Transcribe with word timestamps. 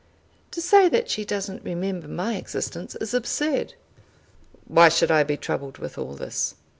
To 0.49 0.61
say 0.63 0.89
that 0.89 1.11
she 1.11 1.23
doesn't 1.23 1.63
remember 1.63 2.07
my 2.07 2.33
existence 2.35 2.95
is 2.95 3.13
absurd." 3.13 3.75
"Why 4.65 4.89
should 4.89 5.11
I 5.11 5.21
be 5.23 5.37
troubled 5.37 5.77
with 5.77 5.95
all 5.95 6.15
this?" 6.15 6.55